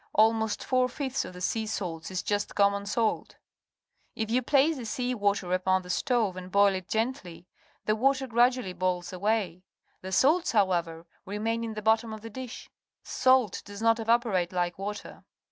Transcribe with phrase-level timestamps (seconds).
[0.13, 3.35] Almost four fifths of the sea salts is just common salt.
[4.15, 7.45] If you place the sea water upon the stove and boil it gently,
[7.85, 9.63] the water gradually boils away.
[10.01, 12.67] The salts, however, remain in the bottom of the dish.
[13.03, 15.23] Salt does not evaporate like water.